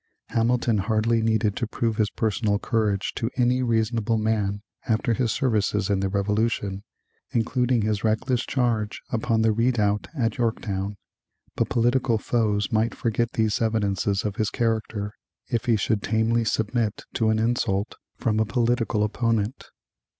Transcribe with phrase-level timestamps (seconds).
[0.29, 5.91] Hamilton hardly needed to prove his personal courage to any reasonable man after his services
[5.91, 6.81] in the Revolution,
[7.29, 10.97] including his reckless charge upon the redoubt at Yorktown,
[11.55, 15.13] but political foes might forget these evidences of his character
[15.49, 19.65] if he should tamely submit to insult from a political opponent.